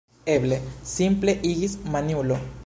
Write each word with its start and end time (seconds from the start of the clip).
Eble, 0.35 0.57
simple 0.93 1.37
agis 1.51 1.77
maniulo! 1.97 2.41